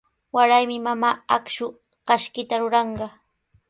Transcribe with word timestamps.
Waraymi 0.35 0.77
mamaa 0.85 1.13
akshu 1.37 1.65
kashkita 2.07 2.55
ruranqa. 2.65 3.07